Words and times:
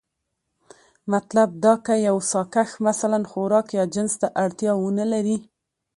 مطلب 1.13 1.49
دا 1.63 1.73
که 1.85 1.93
يو 2.07 2.17
ساکښ 2.31 2.69
مثلا 2.87 3.19
خوراک 3.31 3.67
يا 3.77 3.83
جنس 3.93 4.13
ته 4.21 4.27
اړتيا 4.43 4.71
ونه 4.77 5.05
لري، 5.13 5.37